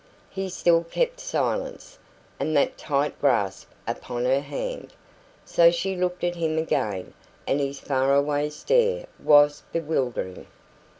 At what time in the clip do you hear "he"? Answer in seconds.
0.31-0.49